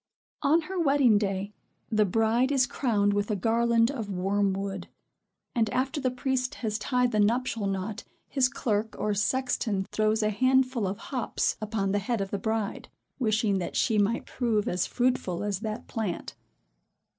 On 0.41 0.61
her 0.61 0.79
wedding 0.79 1.19
day, 1.19 1.53
the 1.91 2.05
bride 2.05 2.51
is 2.51 2.65
crowned 2.65 3.13
with 3.13 3.29
a 3.29 3.35
garland 3.35 3.91
of 3.91 4.09
wormwood; 4.09 4.87
and, 5.53 5.69
after 5.69 6.01
the 6.01 6.09
priest 6.09 6.55
has 6.55 6.79
tied 6.79 7.11
the 7.11 7.19
nuptial 7.19 7.67
knot, 7.67 8.03
his 8.27 8.49
clerk 8.49 8.95
or 8.97 9.13
sexton 9.13 9.85
throws 9.91 10.23
a 10.23 10.31
handful 10.31 10.87
of 10.87 10.97
hops 10.97 11.55
upon 11.61 11.91
the 11.91 11.99
head 11.99 12.19
of 12.19 12.31
the 12.31 12.39
bride, 12.39 12.89
wishing 13.19 13.59
that 13.59 13.75
she 13.75 13.99
might 13.99 14.25
prove 14.25 14.67
as 14.67 14.87
fruitful 14.87 15.43
as 15.43 15.59
that 15.59 15.85
plant. 15.85 16.33